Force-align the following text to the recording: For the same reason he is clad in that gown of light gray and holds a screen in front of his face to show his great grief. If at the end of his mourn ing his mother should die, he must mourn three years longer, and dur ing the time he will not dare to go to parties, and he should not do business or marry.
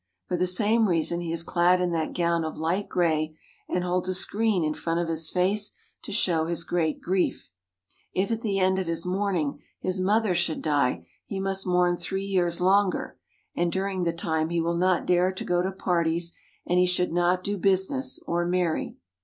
For 0.27 0.35
the 0.35 0.47
same 0.47 0.87
reason 0.89 1.21
he 1.21 1.31
is 1.31 1.43
clad 1.43 1.79
in 1.79 1.91
that 1.91 2.15
gown 2.15 2.43
of 2.43 2.57
light 2.57 2.89
gray 2.89 3.35
and 3.69 3.83
holds 3.83 4.09
a 4.09 4.15
screen 4.15 4.63
in 4.63 4.73
front 4.73 4.99
of 4.99 5.07
his 5.07 5.29
face 5.29 5.73
to 6.01 6.11
show 6.11 6.47
his 6.47 6.63
great 6.63 6.99
grief. 7.01 7.49
If 8.11 8.31
at 8.31 8.41
the 8.41 8.57
end 8.57 8.79
of 8.79 8.87
his 8.87 9.05
mourn 9.05 9.35
ing 9.37 9.59
his 9.79 9.99
mother 10.01 10.33
should 10.33 10.63
die, 10.63 11.05
he 11.23 11.39
must 11.39 11.67
mourn 11.67 11.97
three 11.97 12.25
years 12.25 12.59
longer, 12.59 13.19
and 13.55 13.71
dur 13.71 13.89
ing 13.89 14.01
the 14.01 14.11
time 14.11 14.49
he 14.49 14.59
will 14.59 14.75
not 14.75 15.05
dare 15.05 15.31
to 15.31 15.45
go 15.45 15.61
to 15.61 15.71
parties, 15.71 16.31
and 16.65 16.79
he 16.79 16.87
should 16.87 17.11
not 17.13 17.43
do 17.43 17.55
business 17.55 18.19
or 18.25 18.43
marry. 18.43 18.97